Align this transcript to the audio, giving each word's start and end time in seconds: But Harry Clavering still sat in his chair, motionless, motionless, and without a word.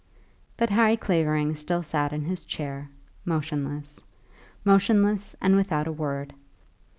But 0.57 0.71
Harry 0.71 0.97
Clavering 0.97 1.53
still 1.53 1.83
sat 1.83 2.11
in 2.11 2.25
his 2.25 2.43
chair, 2.43 2.89
motionless, 3.23 4.01
motionless, 4.65 5.35
and 5.39 5.55
without 5.55 5.85
a 5.85 5.91
word. 5.91 6.33